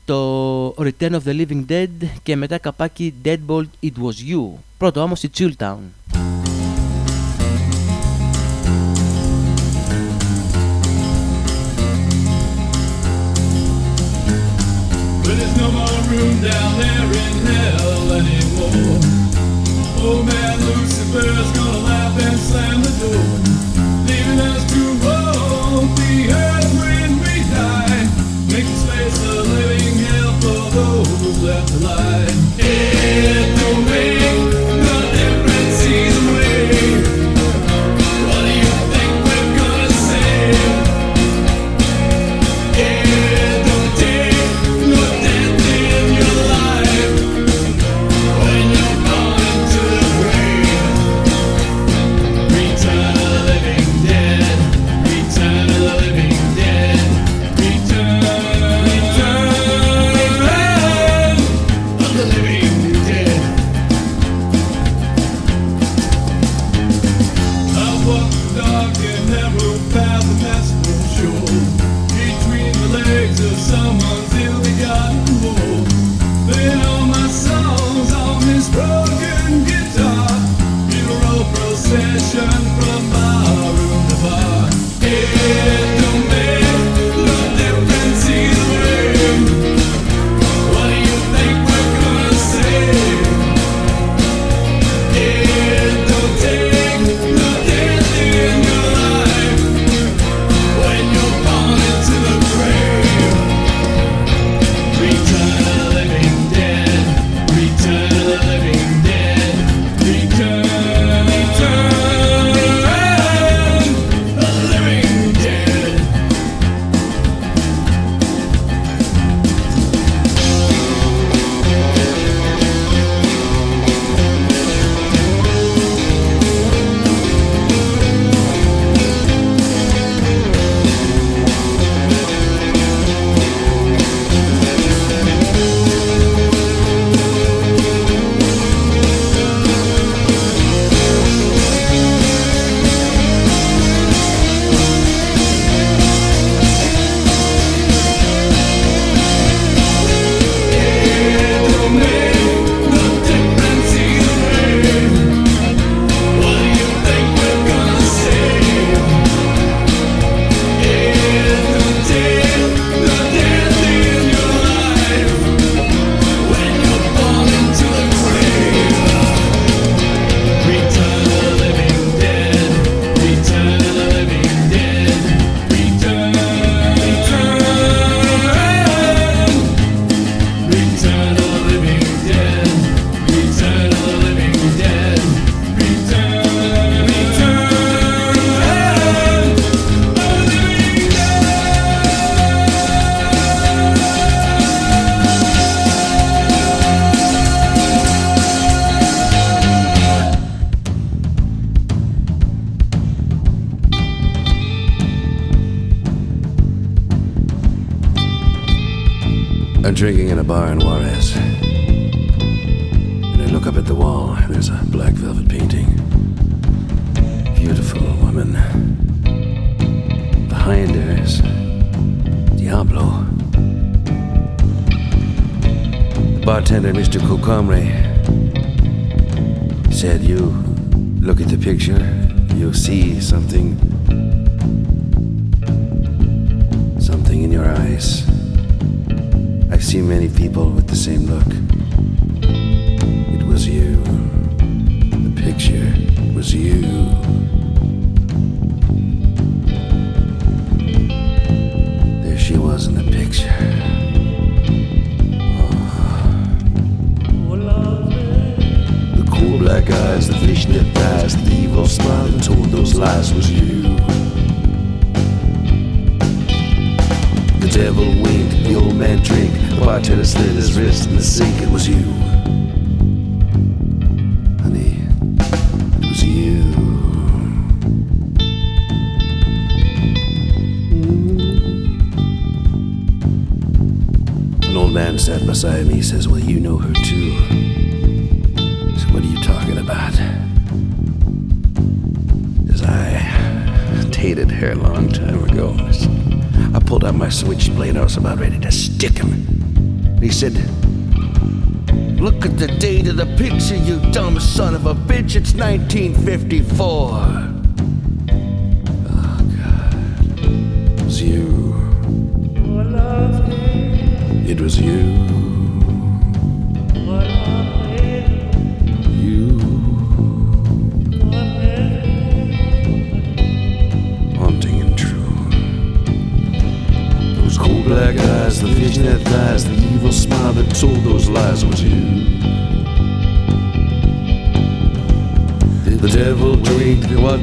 [0.05, 4.59] το Return of the Living Dead και μετά καπάκι Deadbolt It Was You.
[4.77, 5.77] Πρώτο όμως η Chul Town
[16.17, 18.99] room down there in hell anymore.
[20.01, 23.56] Old man Lucifer's gonna laugh and slam the door,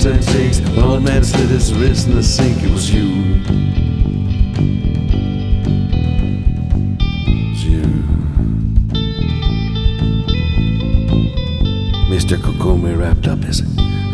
[0.01, 0.61] sometimes takes.
[0.79, 3.09] Old man slid his wrist in the sink, it was you.
[7.27, 7.83] It was you.
[12.11, 12.37] Mr.
[12.37, 13.63] Kokumi wrapped up his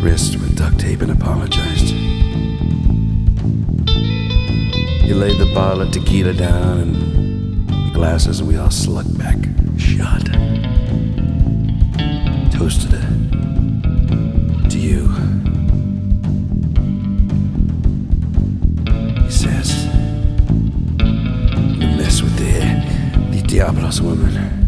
[0.01, 1.93] wrist with duct tape and apologized.
[5.03, 6.95] He laid the bottle of tequila down and
[7.67, 9.37] the glasses, and we all slugged back,
[9.77, 10.25] shot,
[12.51, 13.10] toasted it.
[23.61, 24.60] Diablos woman.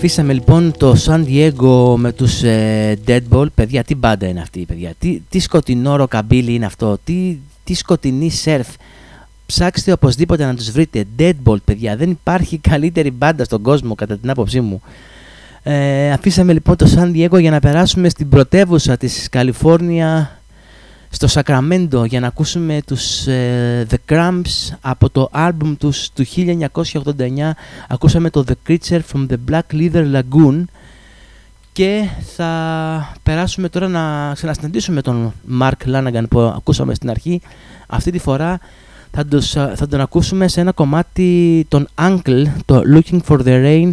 [0.00, 3.46] Αφήσαμε λοιπόν το San Diego με τους ε, Deadball.
[3.54, 4.92] Παιδιά, τι μπάντα είναι αυτή, παιδιά.
[4.98, 6.98] Τι, τι σκοτεινό ροκαμπίλι είναι αυτό.
[7.04, 8.68] Τι, τι σκοτεινή σερφ.
[9.46, 11.04] Ψάξτε οπωσδήποτε να τους βρείτε.
[11.18, 11.96] Deadball, παιδιά.
[11.96, 14.82] Δεν υπάρχει καλύτερη μπάντα στον κόσμο, κατά την άποψή μου.
[15.62, 20.39] Ε, αφήσαμε λοιπόν το San Diego για να περάσουμε στην πρωτεύουσα της Καλιφόρνια
[21.10, 27.50] στο Σακραμέντο για να ακούσουμε τους ε, The Cramps από το άλμπουμ τους του 1989
[27.88, 30.64] ακούσαμε το The Creature from the Black Leather Lagoon.
[31.72, 37.40] Και θα περάσουμε τώρα να ξανασυναντήσουμε τον Mark Lanagan που ακούσαμε στην αρχή.
[37.86, 38.58] Αυτή τη φορά
[39.10, 43.90] θα, τους, θα τον ακούσουμε σε ένα κομμάτι των Uncle το Looking for the Rain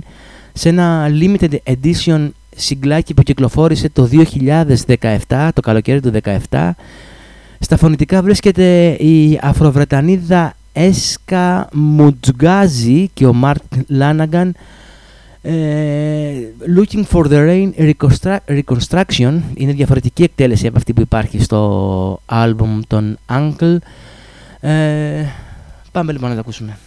[0.53, 4.09] σε ένα limited edition συγκλάκι που κυκλοφόρησε το
[5.27, 6.11] 2017, το καλοκαίρι του
[6.49, 6.69] 2017.
[7.59, 14.55] Στα φωνητικά βρίσκεται η Αφροβρετανίδα Έσκα Μουτζγκάζη και ο Μάρκ Λάναγκαν.
[16.77, 17.93] Looking for the Rain
[18.47, 23.77] Reconstruction είναι διαφορετική εκτέλεση από αυτή που υπάρχει στο άλμπουμ των Uncle.
[24.59, 25.25] Ε,
[25.91, 26.77] πάμε λοιπόν να τα ακούσουμε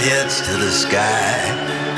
[0.00, 1.36] heads to the sky.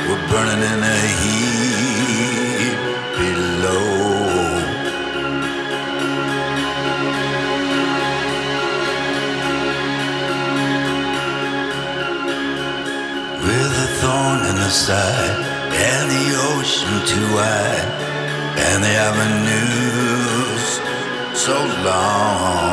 [0.07, 2.75] We're burning in the heat
[3.19, 4.03] below.
[13.45, 15.39] With a thorn in the side,
[15.89, 17.89] and the ocean too wide,
[18.67, 20.67] and the avenues
[21.45, 21.57] so
[21.87, 22.72] long.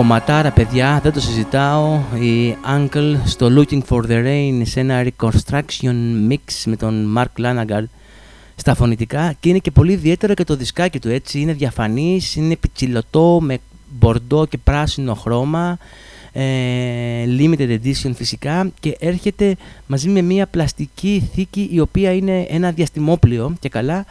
[0.00, 2.00] Κομματάρα παιδιά, δεν το συζητάω.
[2.20, 5.94] Η Uncle στο Looking for the Rain σε ένα reconstruction
[6.30, 7.82] mix με τον Mark Lanagar
[8.54, 11.40] στα φωνητικά και είναι και πολύ ιδιαίτερο και το δισκάκι του έτσι.
[11.40, 13.58] Είναι διαφανής, είναι πιτσιλωτό με
[13.88, 15.78] μπορντό και πράσινο χρώμα.
[16.32, 16.42] ε,
[17.38, 19.56] limited edition φυσικά και έρχεται
[19.86, 24.04] μαζί με μια πλαστική θήκη η οποία είναι ένα διαστημόπλιο και καλά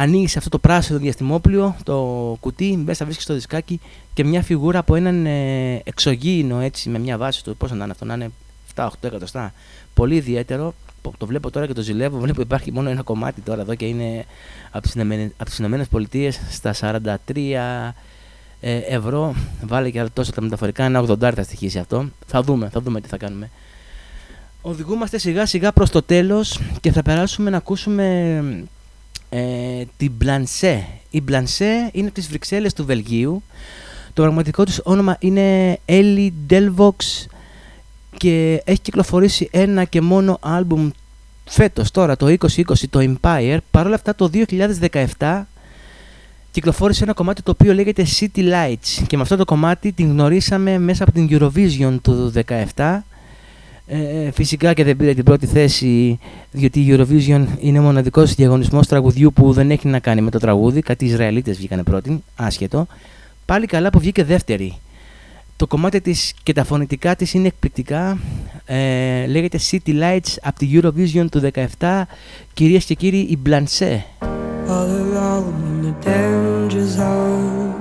[0.00, 1.96] ανοίγεις αυτό το πράσινο διαστημόπλιο, το
[2.40, 3.80] κουτί, μέσα βρίσκεις το δισκάκι
[4.14, 7.92] και μια φιγούρα από έναν ε, εξωγήινο έτσι με μια βάση του, πώς να είναι
[7.92, 8.30] αυτό, να είναι
[8.74, 9.52] 7-8 εκατοστά.
[9.94, 13.60] Πολύ ιδιαίτερο, το- το βλέπω τώρα και το ζηλεύω, βλέπω υπάρχει μόνο ένα κομμάτι τώρα
[13.60, 14.24] εδώ και είναι
[14.70, 17.94] από τις Ηνωμένες- από τις Ηνωμένες Πολιτείες στα 43
[18.60, 22.08] ε, ευρώ, βάλε και άλλο τόσο τα μεταφορικά, ένα 80 θα στοιχήσει αυτό.
[22.26, 23.50] Θα δούμε, θα δούμε τι θα κάνουμε.
[24.62, 28.04] Οδηγούμαστε σιγά σιγά προς το τέλος και θα περάσουμε να ακούσουμε
[29.28, 30.86] ε, την Μπλανσέ.
[31.10, 33.42] Η Μπλανσέ είναι από τις Βρυξέλλες του Βελγίου.
[34.12, 37.26] Το πραγματικό της όνομα είναι Ellie Delvox
[38.16, 40.90] και έχει κυκλοφορήσει ένα και μόνο άλμπουμ
[41.44, 42.56] φέτος τώρα το 2020
[42.90, 43.58] το Empire.
[43.70, 44.30] Παρ' όλα αυτά το
[45.18, 45.42] 2017
[46.50, 50.78] κυκλοφόρησε ένα κομμάτι το οποίο λέγεται City Lights και με αυτό το κομμάτι την γνωρίσαμε
[50.78, 52.32] μέσα από την Eurovision του
[52.74, 52.98] 2017
[53.88, 56.18] ε, φυσικά και δεν πήρε την πρώτη θέση
[56.50, 60.38] διότι η Eurovision είναι ο μοναδικός διαγωνισμός τραγουδιού που δεν έχει να κάνει με το
[60.38, 60.80] τραγούδι.
[60.80, 62.86] Κάτι οι Ισραηλίτες βγήκανε πρώτη, άσχετο.
[63.44, 64.78] Πάλι καλά που βγήκε δεύτερη.
[65.56, 68.18] Το κομμάτι της και τα φωνητικά της είναι εκπληκτικά.
[68.66, 72.02] Ε, λέγεται City Lights από τη Eurovision του 2017
[72.54, 74.00] κυρίες και κύριοι η Blanche
[74.68, 77.72] all alone in the danger zone.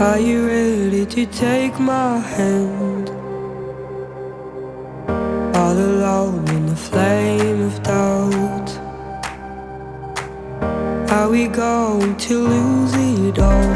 [0.00, 2.97] Are you ready to take my hand?
[5.68, 8.70] All alone in the flame of doubt.
[11.10, 13.74] Are we going to lose it all?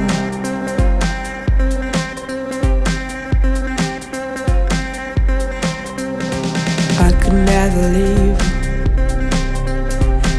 [7.06, 8.40] I could never leave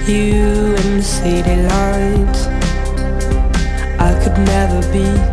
[0.10, 2.48] you in the city lights.
[4.00, 5.33] I could never the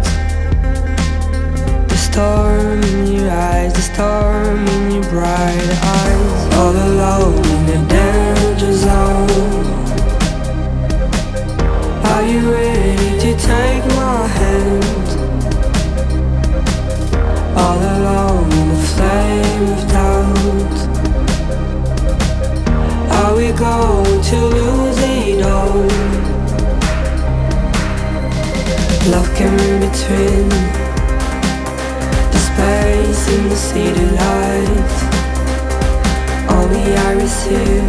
[2.13, 6.55] storm in your eyes, the storm in your bright eyes.
[6.59, 9.67] All alone in the danger zone.
[12.11, 15.09] Are you ready to take my hand?
[17.63, 20.79] All alone in the flame of doubt.
[23.19, 25.89] Are we going to lose it all?
[29.13, 30.90] Love came in between
[32.71, 34.99] eyes in the city lights.
[36.57, 37.89] Only I receive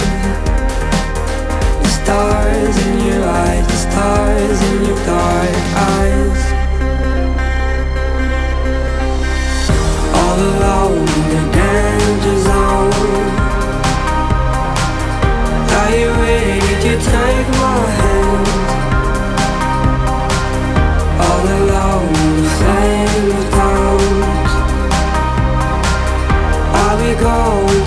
[1.83, 5.63] The stars in your eyes, the stars in your dark
[5.93, 6.41] eyes.
[10.19, 13.25] All alone in the danger zone
[15.79, 18.00] Are you ready to take my hand?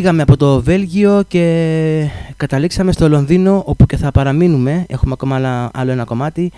[0.00, 2.06] φύγαμε από το Βέλγιο και
[2.36, 4.84] καταλήξαμε στο Λονδίνο όπου και θα παραμείνουμε.
[4.88, 6.52] Έχουμε ακόμα άλλα- άλλο ένα κομμάτι.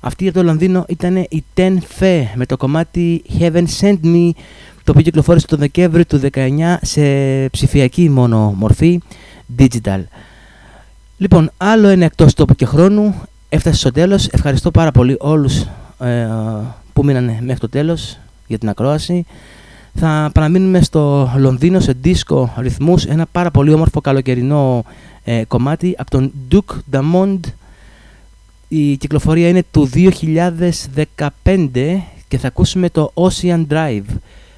[0.00, 4.30] Αυτή για το Λονδίνο ήταν η Ten Fe με το κομμάτι Heaven Sent Me
[4.84, 7.02] το οποίο κυκλοφόρησε το Δεκέμβριο του 19 σε
[7.48, 9.00] ψηφιακή μόνο μορφή,
[9.58, 10.00] digital.
[11.16, 13.14] Λοιπόν, άλλο ένα εκτός τόπου και χρόνου.
[13.48, 14.26] Έφτασε στο τέλος.
[14.28, 15.60] Ευχαριστώ πάρα πολύ όλους
[16.00, 16.28] ε,
[16.92, 19.26] που μείνανε μέχρι το τέλος για την ακρόαση.
[20.00, 24.84] Θα παραμείνουμε στο Λονδίνο σε δίσκο ρυθμούς, ένα πάρα πολύ όμορφο καλοκαιρινό
[25.24, 27.40] ε, κομμάτι από τον Duke Damond.
[28.68, 31.30] Η κυκλοφορία είναι του 2015
[32.28, 34.04] και θα ακούσουμε το Ocean Drive.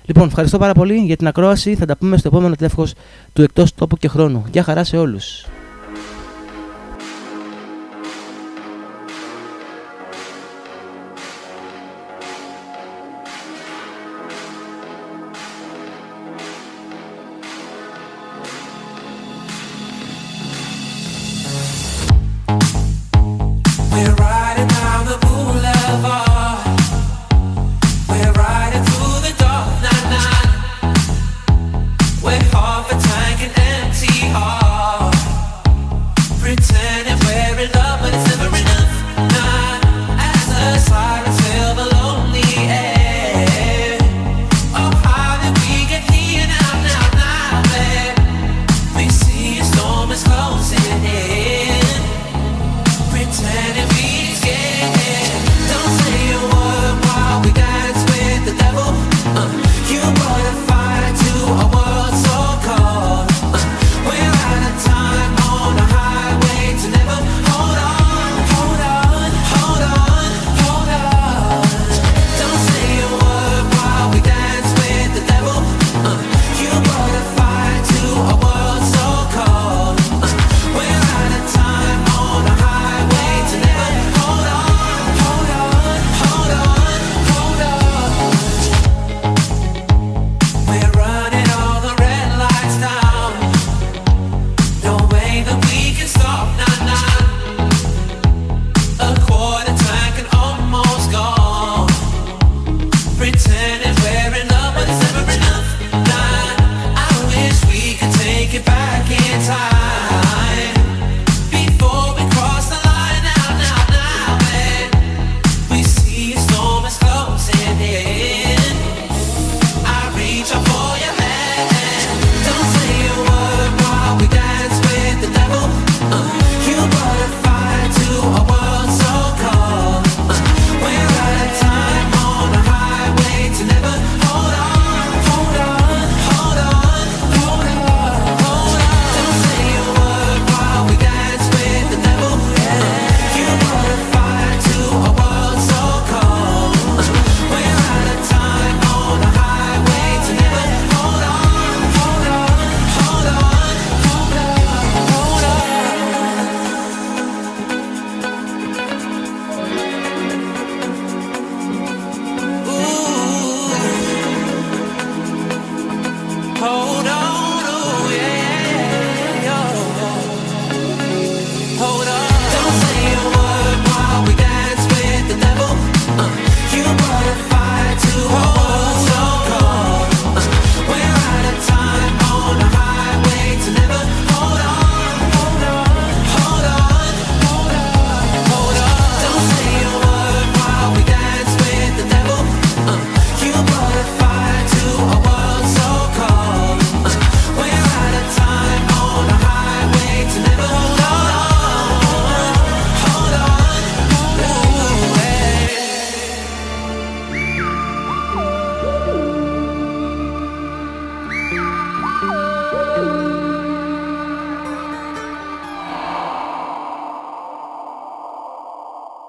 [0.04, 1.74] Λοιπόν, ευχαριστώ πάρα πολύ για την ακρόαση.
[1.74, 2.94] Θα τα πούμε στο επόμενο τεύχος
[3.32, 4.44] του εκτός τόπου και χρόνου.
[4.52, 5.46] Γεια χαρά σε όλους.